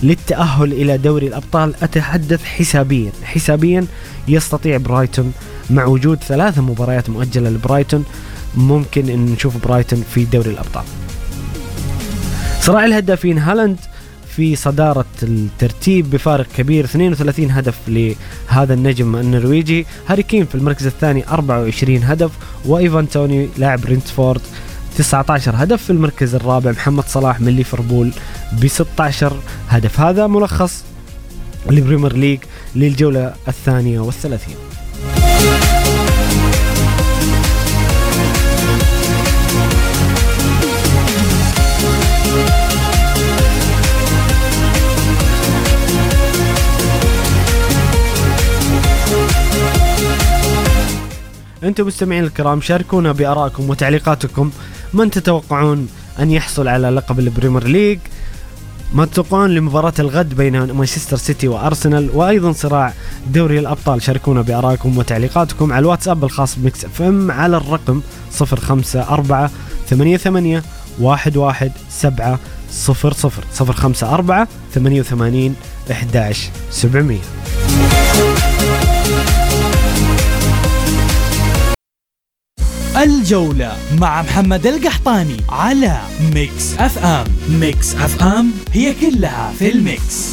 [0.03, 1.75] للتأهل إلى دوري الأبطال.
[1.83, 3.13] أتحدث حسابيا.
[3.25, 3.87] حسابيا
[4.29, 5.33] يستطيع برايتون
[5.71, 8.05] مع وجود ثلاث مباريات مؤجلة لبرايتون.
[8.55, 10.85] ممكن أن نشوف برايتون في دوري الأبطال.
[12.61, 13.77] صراع الهدافين هالاند
[14.37, 19.87] في صدارة الترتيب بفارق كبير 32 هدف لهذا النجم النرويجي.
[20.09, 22.31] هاري كين في المركز الثاني 24 هدف.
[22.65, 24.41] وإيفان توني لاعب برينتفورد
[24.97, 25.83] 19 هدف.
[25.83, 28.13] في المركز الرابع محمد صلاح من ليفربول
[28.53, 29.37] ب 16
[29.69, 30.01] هدف.
[30.01, 30.85] هذا ملخص
[31.71, 32.39] البريمير ليج
[32.77, 34.72] للجولة الثانية والثلاثين.
[51.65, 54.51] أنتم مستمعين الكرام شاركونا بآرائكم وتعليقاتكم.
[54.95, 57.99] من تتوقعون أن يحصل على لقب البريمير ليج؟
[58.95, 62.93] ما تتوقعون لمباراة الغد بين مانشستر سيتي وأرسنال؟ وأيضا صراع
[63.27, 64.03] دوري الأبطال.
[64.03, 68.01] شاركونا بآرائكم وتعليقاتكم على الواتساب الخاص ب Mix FM على الرقم
[68.41, 69.49] 054
[69.91, 70.63] 88
[71.05, 72.39] 11 7
[72.71, 75.55] 0 0 054 88
[75.91, 76.51] 11
[83.03, 86.01] الجولة مع محمد القحطاني على
[86.35, 90.33] Mix FM Mix FM هي كلها في ال mix.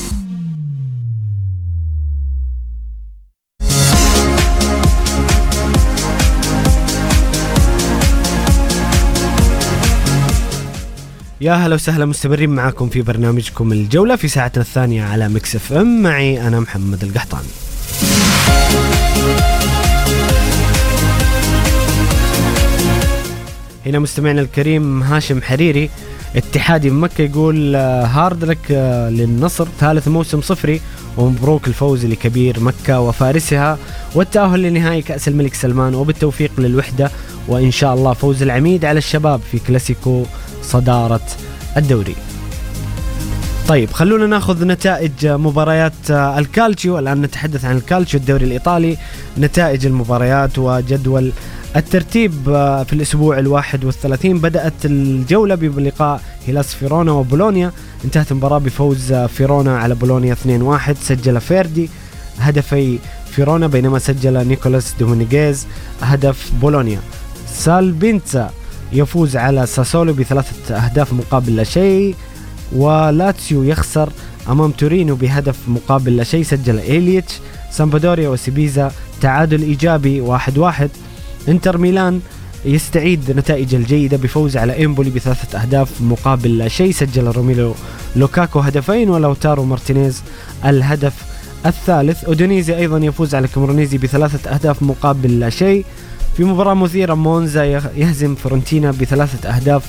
[11.41, 16.47] يا هلا وسهلا مستمرين معاكم في برنامجكم الجولة في ساعتنا الثانية على Mix FM معي
[16.47, 17.68] أنا محمد القحطاني.
[23.89, 25.89] هنا مستمعنا الكريم هاشم حريري
[26.36, 29.67] اتحادي من مكة يقول آه، hard luck آه، للنصر.
[29.80, 30.82] ثالث موسم صفري
[31.17, 33.78] ومبروك الفوز لكبير مكة وفارسها.
[34.15, 37.12] والتأهل لنهائي كأس الملك سلمان وبالتوفيق للوحدة.
[37.47, 40.23] وإن شاء الله فوز العميد على الشباب في كلاسيكو
[40.63, 41.28] صدارة
[41.78, 42.15] الدوري.
[43.67, 46.99] طيب خلونا ناخذ نتائج مباريات آه، الكالتشيو.
[46.99, 48.97] الآن نتحدث عن الكالتشيو الدوري الإيطالي.
[49.38, 51.32] نتائج المباريات وجدول
[51.75, 57.71] الترتيب آه، في الأسبوع الواحد والثلاثين بدأت الجولة بلقاء هيلاس فيرونا وبولونيا.
[58.05, 61.89] انتهت المباراة بفوز آه، فيرونا على بولونيا 2-1 سجل فيردي.
[62.39, 62.99] هدفي
[63.32, 65.67] فيرونا بينما سجل نيكولاس دومينيغيز.
[66.01, 66.99] هدف بولونيا.
[67.53, 68.49] ساليرنيتانا
[68.93, 72.15] يفوز على ساسولو بثلاثة أهداف مقابل لا شيء
[72.71, 74.10] ولاتسيو يخسر
[74.49, 77.34] أمام تورينو بهدف مقابل لا شيء سجل إيليتش.
[77.71, 80.89] سامبادوريا وسبيزيا تعادل إيجابي واحد واحد.
[81.49, 82.19] انتر ميلان
[82.65, 86.91] يستعيد نتائج الجيدة بفوز على إمبولي بثلاثة أهداف مقابل لا شيء.
[86.91, 87.75] سجل روميلو
[88.15, 90.23] لوكاكو هدفين ولوتارو مارتينيز
[90.65, 91.13] الهدف
[91.65, 92.23] الثالث.
[92.23, 95.85] أودونيزي أيضا يفوز على كريمونيزي بثلاثة أهداف مقابل لا شيء.
[96.38, 97.63] في مباراة مثيرة مونزا
[97.95, 99.83] يهزم فيورنتينا بثلاثة أهداف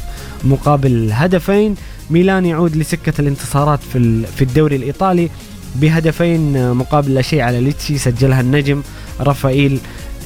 [0.44, 1.74] مقابل هدفين.
[2.10, 5.30] ميلان يعود لسكة الانتصارات في في الدوري الإيطالي
[5.76, 7.98] بهدفين مقابل لا شيء على ليتشي.
[7.98, 8.82] سجلها النجم
[9.20, 9.78] رافائيل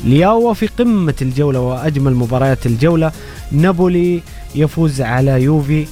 [0.05, 3.13] لياو في قمة الجولة وأجمل مباريات الجولة
[3.53, 4.23] نابولي
[4.55, 5.87] يفوز على يوفي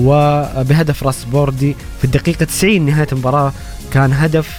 [0.00, 3.52] وبهدف راس بوردي في الدقيقة 90 نهاية المباراة
[3.92, 4.58] كان هدف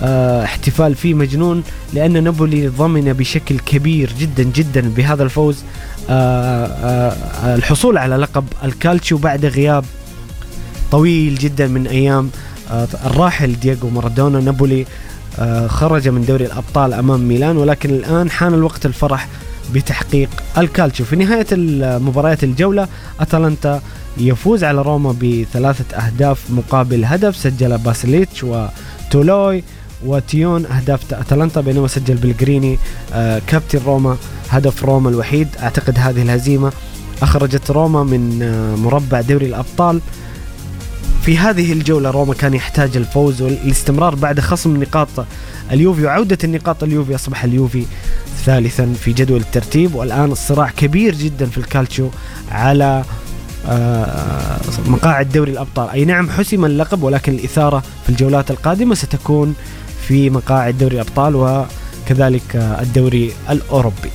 [0.00, 1.62] آه، احتفال فيه مجنون
[1.94, 5.56] لأن نابولي ضمن بشكل كبير جدا جدا بهذا الفوز
[6.10, 9.84] آه، آه، الحصول على لقب الكالتشيو بعد غياب
[10.90, 12.30] طويل جدا من أيام
[13.04, 14.40] الراحل دييغو مارادونا.
[14.40, 14.86] نابولي
[15.66, 19.28] خرج من دوري الأبطال أمام ميلان ولكن الآن حان الوقت الفرح
[19.74, 21.06] بتحقيق الكالتشيو.
[21.06, 21.46] في نهاية
[21.98, 22.88] مباريات الجولة
[23.20, 23.80] أتلانتا
[24.18, 29.64] يفوز على روما بثلاثة أهداف مقابل هدف سجل باشاليتش وتولوي
[30.06, 32.78] وتيون أهداف أتلانتا بينما سجل بلغريني
[33.14, 34.16] آه كابتن روما
[34.50, 35.48] هدف روما الوحيد.
[35.62, 36.72] أعتقد هذه الهزيمة
[37.22, 40.00] أخرجت روما من آه مربع دوري الأبطال.
[41.28, 45.08] في هذه الجولة روما كان يحتاج الفوز والاستمرار بعد خصم نقاط
[45.72, 47.84] اليوفي وعودة النقاط اليوفي أصبح اليوفي
[48.44, 49.94] ثالثا في جدول الترتيب.
[49.94, 52.10] والآن الصراع كبير جدا في الكالتشيو
[52.50, 53.04] على
[53.66, 55.90] آه، مقاعد دوري الأبطال.
[55.90, 59.54] أي نعم حسم اللقب ولكن الإثارة في الجولات القادمة ستكون
[60.08, 64.10] في مقاعد دوري الأبطال وكذلك الدوري الأوروبي.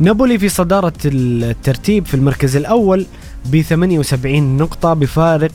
[0.00, 3.06] نابولي في صدارة الترتيب في المركز الأول
[3.46, 5.52] ب 78 نقطة بفارق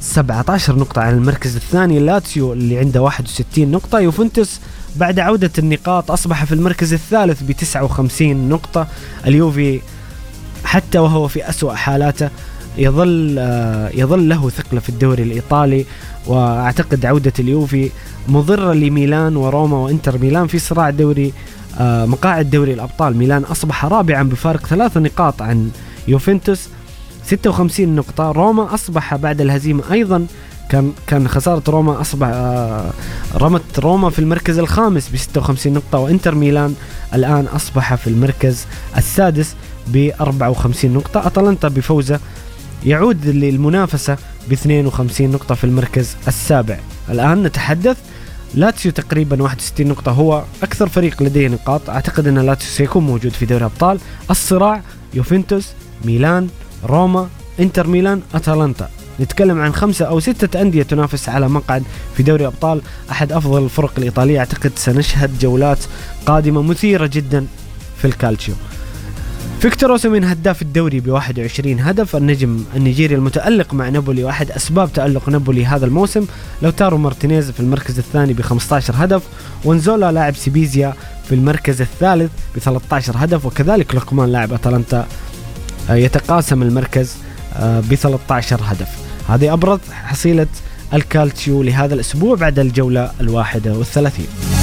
[0.00, 1.98] 17 نقطة عن المركز الثاني.
[1.98, 4.60] لاتسيو اللي عنده 61 نقطة يوفنتوس
[4.96, 8.86] بعد عودة النقاط أصبح في المركز الثالث ب 59 نقطة.
[9.26, 9.80] اليوفي
[10.64, 12.30] حتى وهو في أسوأ حالاته
[12.78, 15.84] يظل آه، يظل له ثقله في الدوري الإيطالي.
[16.26, 17.90] وأعتقد عودة اليوفي
[18.28, 21.32] مضرة لميلان وروما وإنتر ميلان في صراع دوري
[21.80, 25.70] مقاعد دوري الأبطال ميلان أصبح رابعا بفارق ثلاث نقاط عن
[26.08, 26.68] يوفنتوس
[27.24, 28.32] 56 نقطة.
[28.32, 30.26] روما أصبح بعد الهزيمة أيضا.
[30.68, 32.90] كان كان خسارة روما أصبح آه،
[33.34, 36.74] رمت روما في المركز الخامس ب 56 نقطة وإنتر ميلان
[37.14, 39.54] الآن أصبح في المركز السادس
[39.88, 41.26] ب 54 نقطة.
[41.26, 42.20] أتلانتا بفوزه
[42.86, 44.16] يعود للمنافسة
[44.48, 46.78] ب 52 نقطة في المركز السابع.
[47.10, 47.96] الآن نتحدث
[48.54, 50.12] لاتسيو تقريبا 61 نقطة.
[50.12, 51.90] هو أكثر فريق لديه نقاط.
[51.90, 53.98] أعتقد أن لاتسيو سيكون موجود في دوري أبطال.
[54.30, 54.82] الصراع
[55.14, 55.68] يوفنتوس
[56.04, 56.48] ميلان
[56.84, 57.28] روما
[57.60, 58.88] إنتر ميلان أتلانتا.
[59.20, 61.82] نتكلم عن خمسة أو ستة أندية تنافس على مقعد
[62.16, 62.80] في دوري أبطال.
[63.10, 64.38] أحد أفضل الفرق الإيطالية.
[64.38, 65.78] أعتقد سنشهد جولات
[66.26, 67.46] قادمة مثيرة جدا
[67.98, 68.54] في الكالتشيو.
[69.60, 75.28] فيكتور اوسيمين هداف الدوري ب 21 هدف النجم النيجيري المتألق مع نابولي واحد أسباب تألق
[75.28, 76.26] نابولي هذا الموسم
[76.62, 79.22] لاوتارو مارتينيز في المركز الثاني ب 15 هدف
[79.64, 85.06] ونزولا لاعب سبيزيا في المركز الثالث ب 13 هدف وكذلك لقمان لاعب أتلانتا
[85.90, 87.16] آه، يتقاسم المركز
[87.56, 88.88] آه، ب 13 هدف.
[89.28, 90.46] هذه أبرز حصيلة
[90.94, 94.59] الكالتشيو لهذا الأسبوع بعد الجولة الواحدة والثلاثين.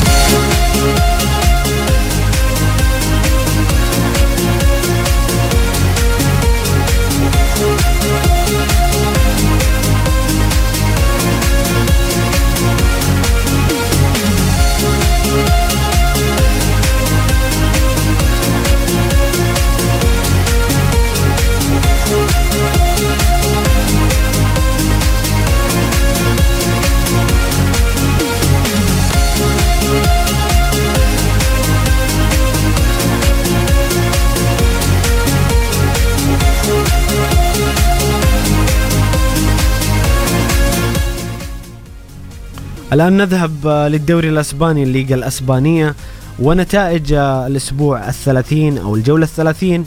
[42.93, 45.95] الآن نذهب آه، للدوري الأسباني الليغا الأسبانية
[46.39, 49.85] ونتائج آه، الأسبوع الثلاثين أو الجولة الثلاثين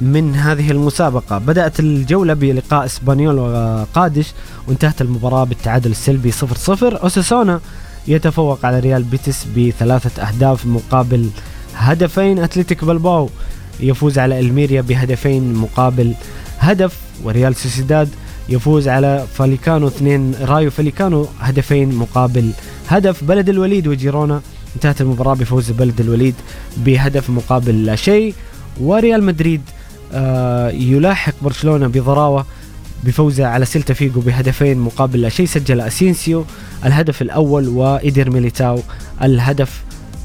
[0.00, 1.38] من هذه المسابقة.
[1.38, 4.32] بدأت الجولة بلقاء إسبانيول وقادش
[4.68, 7.60] وانتهت المباراة بالتعادل السلبي 0-0 أوساسونا
[8.08, 11.30] يتفوق على ريال بيتيس بثلاثة أهداف مقابل
[11.74, 12.38] هدفين.
[12.38, 13.30] أتلتيك بلباو
[13.80, 16.14] يفوز على ألميريا بهدفين مقابل
[16.58, 16.98] هدف.
[17.24, 18.08] وريال سوسيداد
[18.48, 22.50] يفوز على فاليكانو اثنين رايو فاليكانو هدفين مقابل
[22.88, 24.40] هدف بلد الوليد وجيرونا.
[24.76, 26.34] انتهت المباراة بفوز بلد الوليد
[26.76, 28.34] بهدف مقابل لا شيء.
[28.80, 29.62] وريال مدريد
[30.12, 32.46] آه يلاحق برشلونة بضراوة
[33.04, 35.46] بفوزه على سيلتا فيجو بهدفين مقابل لا شيء.
[35.46, 36.44] سجل أسينسيو
[36.84, 38.80] الهدف الأول وإيدير ميليتاو
[39.22, 39.82] الهدف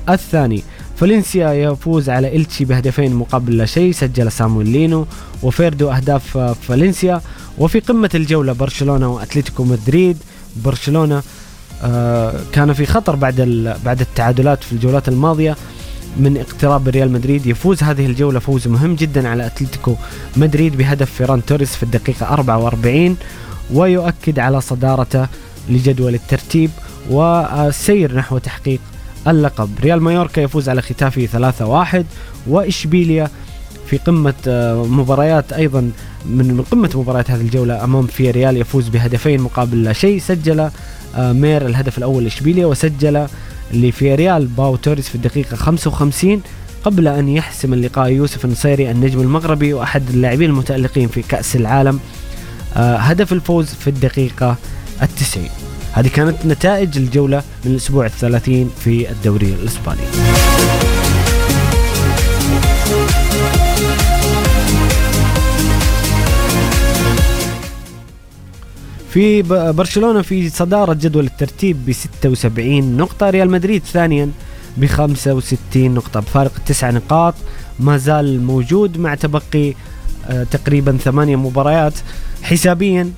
[0.10, 0.64] الثاني.
[0.96, 3.92] فالنسيا يفوز على إلتشي بهدفين مقابل لا شيء.
[3.92, 5.06] سجل سامويل لينو
[5.44, 7.22] وفيردو أهداف فالنسيا.
[7.58, 10.18] وفي قمة الجولة برشلونة وأتلتيكو مدريد.
[10.56, 11.24] برشلونة
[11.84, 13.42] آه كان في خطر بعد
[13.86, 15.56] بعد التعادلات في الجولات الماضية
[16.18, 17.46] من اقتراب ريال مدريد.
[17.46, 19.96] يفوز هذه الجولة فوز مهم جدا على أتلتيكو
[20.38, 23.18] مدريد بهدف فيران توريس في الدقيقة 44
[23.74, 25.28] ويؤكد على صدارته
[25.70, 26.70] لجدول الترتيب
[27.10, 28.80] والسير نحو تحقيق
[29.28, 29.70] اللقب.
[29.82, 32.06] ريال مايوركا يفوز على ختافي 3-1
[32.48, 33.30] وإشبيليا
[33.88, 35.92] في قمة آه، مباريات أيضا
[36.26, 40.70] من قمة مباريات هذه الجولة أمام فياريال يفوز بهدفين مقابل لا شيء سجل
[41.16, 43.28] آه، مير الهدف الأول لإشبيليا وسجل
[43.74, 46.42] لفياريال باو توريس في الدقيقة 55
[46.84, 52.00] قبل أن يحسم اللقاء يوسف النصيري النجم المغربي وأحد اللاعبين المتألقين في كأس العالم
[52.76, 54.56] آه، هدف الفوز في الدقيقة
[55.02, 55.50] التسعين.
[55.94, 60.02] هذه كانت نتائج الجولة من الأسبوع الثلاثين في الدوري الإسباني.
[69.14, 69.42] في
[69.72, 74.32] برشلونة في صدارة جدول الترتيب ب 76 نقطة ريال مدريد ثانيا
[74.78, 76.20] ب 65 نقطة.
[76.20, 77.34] بفارق تسع نقاط
[77.80, 79.74] ما زال موجود مع تبقي
[80.28, 81.94] آه، تقريبا ثمانية مباريات.
[82.44, 83.12] حسابيا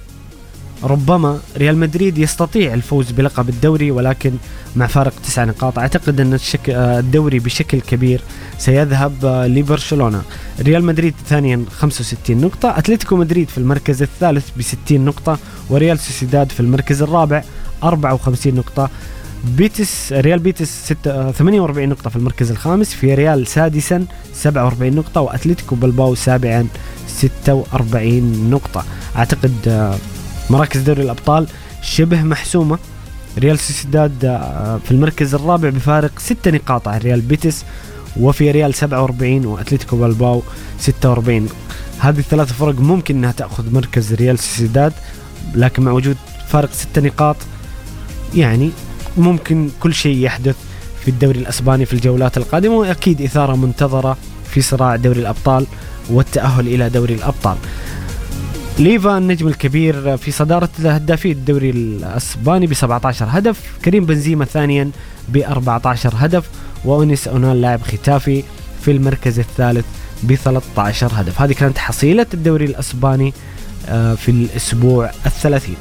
[0.83, 4.33] ربما ريال مدريد يستطيع الفوز بلقب الدوري ولكن
[4.75, 8.21] مع فارق تسع نقاط أعتقد أن آه، الدوري بشكل كبير
[8.57, 10.21] سيذهب آه، لبرشلونة.
[10.61, 16.51] ريال مدريد ثانيا 65 نقطة أتلتيكو مدريد في المركز الثالث ب 60 نقطة وريال سوسيداد
[16.51, 17.43] في المركز الرابع
[17.83, 18.89] 54 نقطة.
[19.57, 26.67] بيتيس ريال بيتيس 48 نقطة في المركز الخامس فياريال سادسا 47 نقطة وأتلتيكو بلباو سابعا
[27.07, 28.85] 46 نقطة.
[29.15, 29.95] أعتقد آه،
[30.49, 31.47] مراكز دوري الأبطال
[31.81, 32.77] شبه محسومة
[33.39, 37.65] ريال سوسيداد آه، في المركز الرابع بفارق 6 نقاط عن ريال بيتيس
[38.19, 40.43] وفياريال 47 وأتلتيكو بلباو
[40.79, 41.49] 46
[41.99, 44.93] هذه الثلاث فرق ممكن إنها تأخذ مركز ريال سوسيداد
[45.55, 46.17] لكن مع وجود
[46.47, 47.35] فارق 6 نقاط
[48.35, 48.71] يعني
[49.17, 50.55] ممكن كل شيء يحدث
[51.01, 54.17] في الدوري الأسباني في الجولات القادمة وأكيد إثارة منتظرة
[54.49, 55.65] في صراع دوري الأبطال
[56.09, 57.57] والتأهل إلى دوري الأبطال.
[58.79, 64.91] ليفا النجم الكبير في صدارة هدافي الدوري الأسباني ب 17 هدف، كريم بنزيما ثانيا
[65.29, 66.49] ب 14 هدف،
[66.85, 68.43] وأونيس أونال لاعب ختافي
[68.81, 69.85] في المركز الثالث
[70.23, 73.33] ب 13 هدف، هذه كانت حصيلة الدوري الأسباني
[73.89, 75.75] آه، في الأسبوع الثلاثين.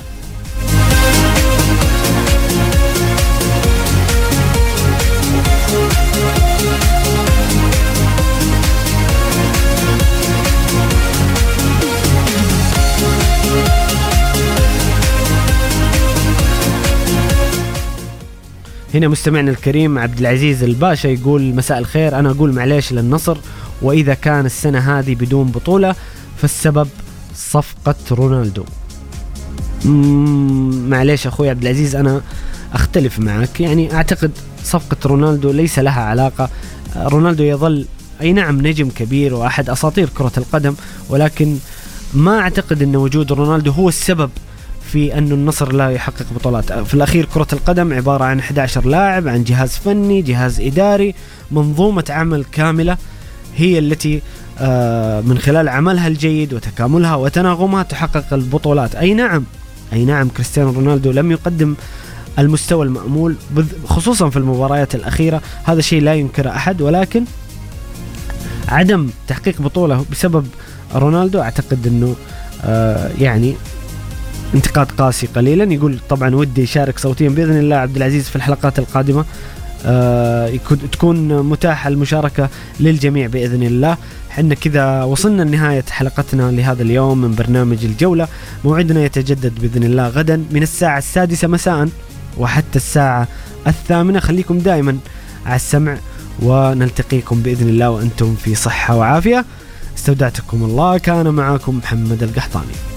[18.95, 22.19] هنا مستمعنا الكريم عبد العزيز الباشا يقول مساء الخير.
[22.19, 23.37] أنا أقول معليش للنصر
[23.83, 25.95] وإذا كان السنة هذه بدون بطولة
[26.37, 26.89] فالسبب
[27.37, 28.65] صفقة رونالدو.
[30.89, 32.21] معليش أخوي عبد العزيز أنا
[32.73, 33.61] أختلف معك.
[33.61, 34.31] يعني أعتقد
[34.65, 36.51] صفقة رونالدو ليس لها علاقة.
[36.97, 37.87] رونالدو يظل
[38.21, 40.75] أي نعم نجم كبير وأحد أساطير كرة القدم
[41.09, 41.57] ولكن
[42.15, 44.31] ما أعتقد إن وجود رونالدو هو السبب
[44.93, 46.73] في أن النصر لا يحقق بطولات.
[46.73, 51.15] في الأخير كرة القدم عبارة عن 11 لاعب عن جهاز فني جهاز إداري
[51.51, 52.97] منظومة عمل كاملة
[53.57, 54.23] هي التي
[54.59, 58.95] آه، من خلال عملها الجيد وتكاملها وتناغمها تحقق البطولات.
[58.95, 59.45] أي نعم
[59.93, 61.75] أي نعم كريستيانو رونالدو لم يقدم
[62.39, 63.37] المستوى المأمول
[63.87, 65.43] خصوصا في المباريات الأخيرة.
[65.65, 67.25] هذا شيء لا ينكره أحد ولكن
[68.69, 70.47] عدم تحقيق بطولة بسبب
[70.95, 72.17] رونالدو أعتقد أنه
[72.65, 73.55] آه يعني
[74.55, 75.75] انتقاد قاسي قليلا.
[75.75, 79.25] يقول طبعا ودي يشارك صوتيا بإذن الله عبد العزيز في الحلقات القادمة.
[79.87, 80.57] آه
[80.93, 82.49] تكون متاحة المشاركة
[82.81, 83.97] للجميع بإذن الله.
[84.31, 88.29] حنا كذا وصلنا لنهاية حلقتنا لهذا اليوم من برنامج الجولة.
[88.65, 91.89] موعدنا يتجدد بإذن الله غدا من الساعة السادسة مساء
[92.39, 93.29] وحتى الساعة
[93.67, 94.21] الثامنة.
[94.21, 94.99] خليكم دائما
[95.47, 95.97] على السمع
[96.43, 99.45] ونلتقيكم بإذن الله وأنتم في صحة وعافية.
[99.99, 100.99] استودعتكم الله.
[100.99, 102.94] كان معكم محمد القحطاني.